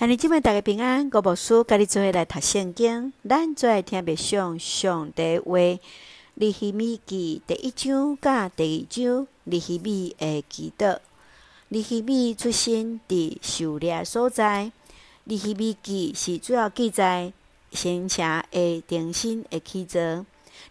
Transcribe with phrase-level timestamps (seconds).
[0.00, 5.58] 向你今日大家平安，我无书甲你做伙来读圣经，咱做来听别上上帝话。
[6.36, 11.00] 利希米记第一章甲第二章，利希米会祈祷。
[11.68, 14.72] 利希米出生伫狩猎所在。
[15.24, 17.30] 利希米记是主要记载
[17.70, 20.00] 先前的重新的起造。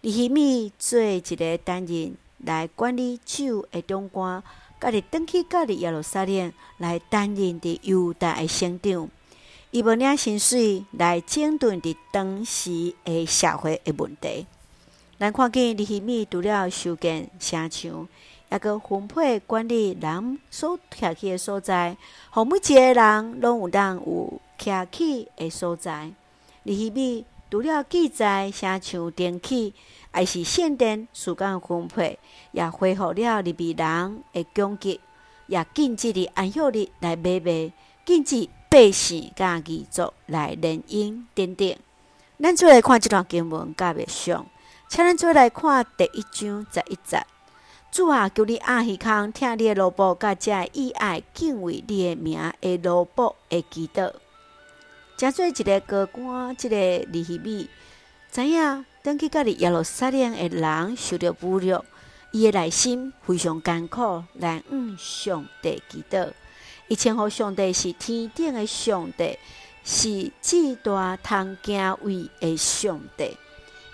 [0.00, 4.42] 尼希米做一个担任来管理酒的长官，
[4.80, 9.08] 家己转去家里耶路撒冷来担任伫犹大的省长。
[9.72, 14.44] 伊无领薪水来整顿伫当时诶社会诶问题。
[15.16, 18.08] 咱看见尼希米除了修建城墙，
[18.50, 21.96] 抑阁分配管理人所徛起诶所在，
[22.30, 26.10] 互每一个人拢有当有徛起诶所在。
[26.64, 29.72] 尼希米除了记载城墙重起，
[30.10, 32.18] 还是圣殿时间分配，
[32.50, 34.98] 也恢复了利未人诶供给，
[35.46, 37.70] 也禁止伫安息日来买卖，
[38.04, 38.48] 禁止。
[38.70, 41.76] 百姓甲异族来联姻等等，
[42.40, 44.46] 咱做来看这段经文甲袂上，
[44.88, 47.20] 请咱做来看第一章十一节。
[47.90, 54.12] 主啊，求你阿耳空听你的奴仆，甲遮以爱敬畏你的名的奴仆的祈祷。
[55.16, 56.76] 诚做一个高官，一、个
[57.10, 57.68] 尼希米
[58.30, 61.84] 知影，当去家己耶路撒冷的人受着侮辱，
[62.30, 66.28] 伊的内心非常艰苦，来向上帝祈祷。
[66.90, 69.38] 伊称呼上帝是天顶的上帝，
[69.84, 73.36] 是至大通敬畏的上帝。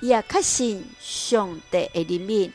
[0.00, 2.50] 伊也确信上帝的怜悯，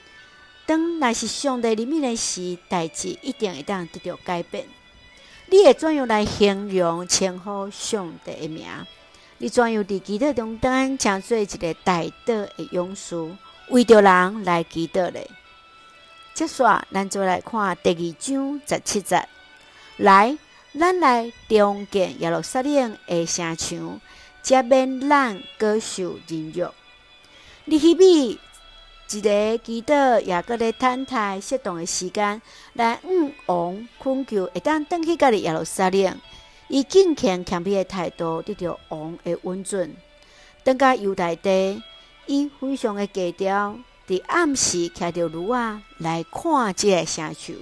[0.65, 4.65] 当若是上帝怜悯的时，代志一定会当得到改变。
[5.45, 8.65] 你会怎样来形容称呼上帝的名？
[9.37, 13.31] 你怎样伫祈祷中当成做一个代祷的勇士，
[13.69, 15.29] 为着人来祈祷咧？
[16.33, 19.23] 接下咱就来看第二章十七节。
[20.01, 20.35] 来，
[20.79, 24.01] 咱来重建耶路撒冷的城墙，
[24.41, 26.67] 才免咱阁受凌辱。
[27.65, 28.39] 尼希米
[29.11, 32.41] 一个祈祷，也阁咧等待适当的时间
[32.73, 36.17] 来向王恳求，会当转去家己耶路撒冷。
[36.67, 39.95] 以敬虔谦卑的态度，得到王的允准。
[40.63, 41.79] 等甲犹大地，
[42.25, 47.55] 伊非常的低调，伫暗时徛着炉仔来看这个城墙，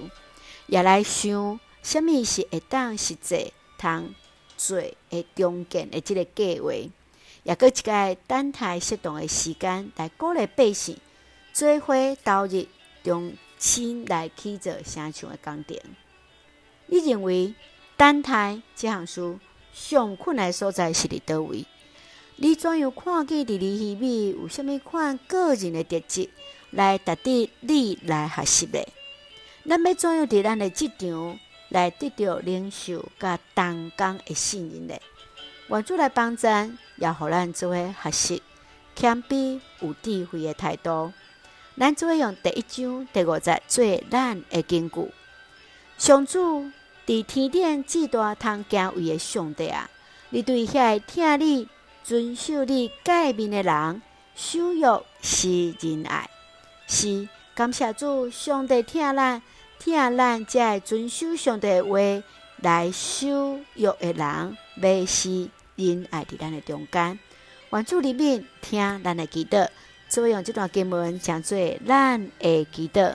[0.68, 1.60] 也来想。
[1.82, 4.14] 什物是会当实际通
[4.56, 4.78] 做
[5.10, 6.72] 诶重建诶即个计划？
[7.42, 10.98] 也阁一个等待适当诶时间来鼓励百姓
[11.54, 12.66] 做伙投入
[13.02, 15.76] 重新来去做城墙诶工程。
[16.86, 17.54] 你认为
[17.96, 19.38] 等待即项事
[19.72, 21.64] 上困难所在是伫叨位？
[22.36, 26.28] 你怎样看见伫尼希米有啥物款个人诶特质
[26.70, 28.88] 来值得你来学习诶？
[29.66, 31.38] 咱要怎样伫咱诶职场？
[31.70, 35.00] 来得到领袖甲同工的信任咧，
[35.68, 38.42] 愿主来帮咱，也互咱做伙学习
[38.94, 41.12] 谦卑有智慧的态度。
[41.78, 45.10] 咱做伙用第一章第五节做咱的根据。
[45.96, 46.70] 上主
[47.06, 49.88] 伫天顶至大通敬畏的上帝啊，
[50.30, 51.68] 你对遐听你
[52.02, 54.02] 遵守你诫命的人，
[54.34, 54.86] 守约
[55.22, 56.28] 施仁爱，
[56.88, 59.40] 是感谢主上帝听咱。
[59.80, 61.98] 听咱才会遵守上帝话
[62.58, 67.18] 来守约的人，要施仁爱伫咱的中间。
[67.70, 69.66] 愿主怜悯听咱的祈祷，
[70.06, 71.58] 做用这段经文讲做
[71.88, 73.14] 咱的祈祷。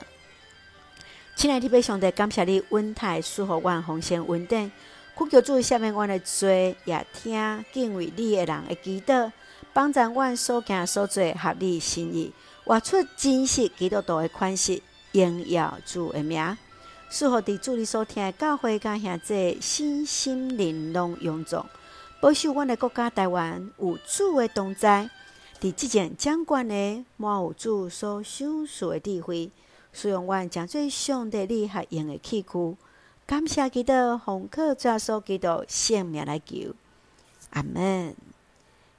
[1.36, 4.72] 亲爱的弟兄姊，感谢你恩待赐福阮丰盛稳定，
[5.16, 9.30] 恳求主赦免阮的罪，也听敬畏你的人的祈祷，
[9.72, 12.32] 帮助阮所行所做合你心意，
[12.64, 14.82] 活出真实基督徒的款式。
[15.16, 16.56] 荣耀主的名，
[17.08, 21.66] 赐福伫主里所听的教会甲兄姊身心灵拢勇壮，
[22.20, 25.08] 保守阮的国家台湾有主的同在，
[25.60, 29.50] 伫即前掌权的满有主所享受的智慧，
[29.92, 32.76] 使用阮将最上帝你合用的器具，
[33.26, 33.92] 感谢基督
[34.24, 36.74] 奉靠耶稣基督圣名来求，
[37.50, 38.14] 阿门。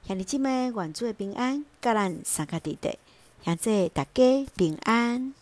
[0.06, 2.98] 兄弟姊妹，愿主的平安，甲咱三个弟弟，
[3.44, 5.34] 兄姊大家平安。